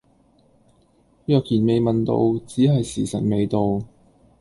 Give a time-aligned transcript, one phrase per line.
[1.27, 3.83] 若然未問到，只係時晨未到